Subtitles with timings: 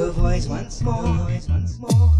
[0.00, 2.10] Your voice once more, voice once more.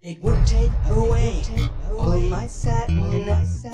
[0.00, 1.42] It would take away
[1.90, 3.66] all my sadness.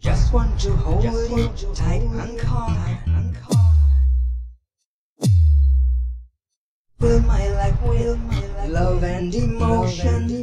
[0.00, 2.76] Just want to hold you tight and calm.
[6.98, 8.18] Fill my life with
[8.68, 10.40] love and emotion.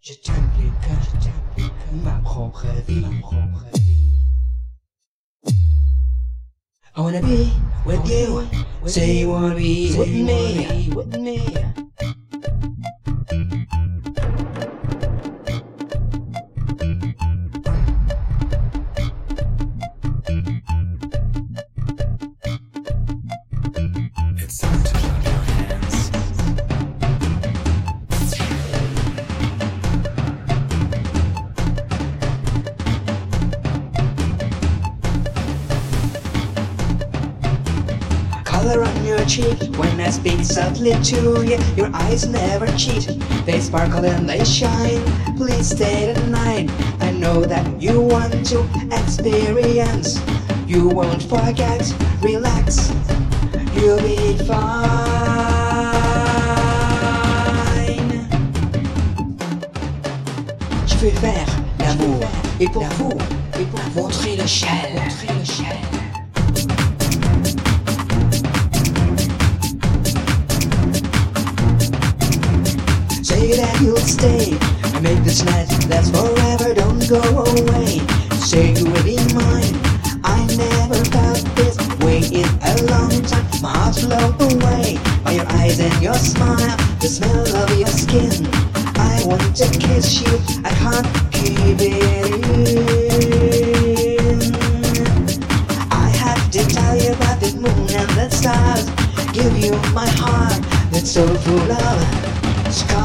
[0.00, 0.50] Je t'aime
[0.82, 1.06] plus
[1.54, 3.81] que ma propre vie.
[7.02, 7.52] I wanna be
[7.84, 8.46] with you.
[8.86, 10.88] Say you wanna be with me.
[10.94, 12.11] With me.
[38.62, 41.58] Color on your cheek when I speak softly to you.
[41.76, 43.08] Your eyes never cheat,
[43.44, 45.02] they sparkle and they shine.
[45.36, 46.70] Please stay the night.
[47.00, 50.20] I know that you want to experience.
[50.68, 51.82] You won't forget,
[52.22, 52.92] relax,
[53.74, 55.02] you'll be fine.
[60.86, 61.48] Je vais faire
[61.80, 62.20] l'amour
[62.60, 63.18] et pour vous,
[63.58, 65.02] et pour montrer le ciel.
[73.42, 74.54] That you'll stay
[75.02, 76.74] make this night last forever.
[76.74, 77.98] Don't go away.
[78.38, 79.74] Say you will be mine.
[80.22, 83.44] I never felt this way in a long time.
[83.60, 88.46] My heart's blown away by your eyes and your smile, the smell of your skin.
[88.96, 90.38] I want to kiss you.
[90.64, 92.78] I can't keep it in.
[95.90, 98.86] I have to tell you about the moon and the stars.
[99.32, 100.62] Give you my heart
[100.92, 103.01] that's so full of scars.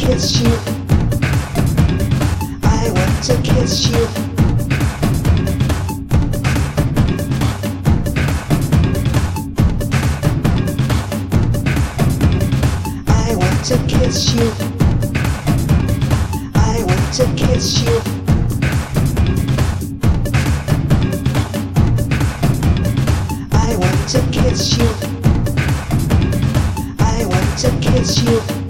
[0.00, 0.48] Kiss you.
[2.62, 4.04] I want to kiss you.
[13.08, 14.50] I want to kiss you.
[16.54, 18.00] I want to kiss you.
[23.52, 24.88] I want to kiss you.
[26.98, 28.69] I want to kiss you.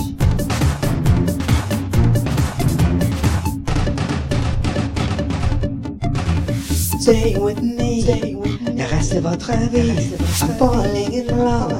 [7.01, 8.85] Stay with me, stay with me.
[8.85, 10.13] Reste votre vie.
[10.39, 11.73] I'm falling in love.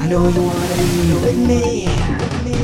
[0.00, 1.88] I know you wanna be with me.
[2.20, 2.58] With me.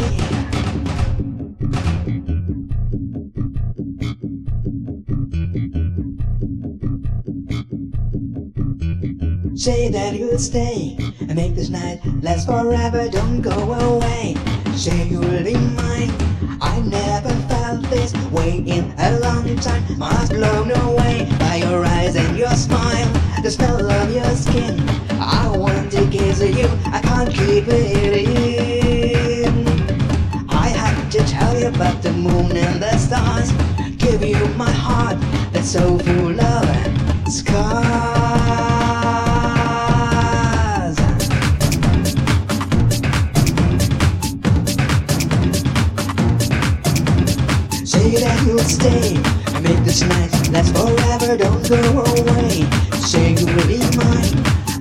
[9.57, 13.09] Say that you'll stay and make this night last forever.
[13.09, 14.37] Don't go away.
[14.77, 16.13] Say you'll be mine.
[16.63, 19.83] I never felt this way in a long time.
[19.99, 20.94] My blown away
[23.45, 24.81] the smell of your skin.
[25.21, 26.67] I want to kiss you.
[26.87, 28.27] I can't keep it
[29.47, 29.69] in.
[30.49, 33.53] I had to tell you about the moon and the stars.
[33.99, 35.19] Give you my heart
[35.53, 36.65] that's so full of
[37.31, 37.67] scars.
[47.85, 51.37] Say that you'll stay make this night last forever.
[51.37, 52.69] Don't go away.
[53.01, 54.37] Say you will be mine.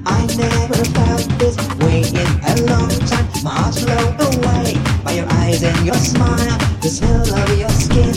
[0.06, 3.28] I never felt this way in a long time.
[3.44, 8.14] My heart's blown away by your eyes and your smile, the smell of your skin.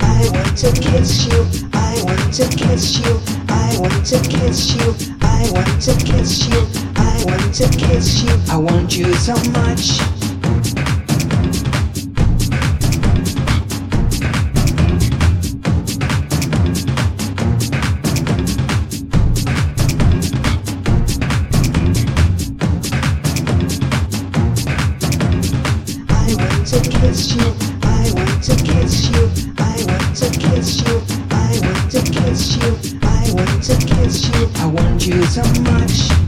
[0.00, 1.40] I want to kiss you.
[1.74, 3.20] I want to kiss you.
[3.48, 4.94] I want to kiss you.
[5.22, 6.60] I want to kiss you.
[6.96, 8.32] I want to kiss you.
[8.48, 10.95] I want you so much.
[27.00, 27.54] Kiss you.
[27.82, 29.30] I want to kiss you.
[29.58, 31.02] I want to kiss you.
[31.30, 32.98] I want to kiss you.
[33.02, 34.50] I want to kiss you.
[34.56, 36.25] I want you so much.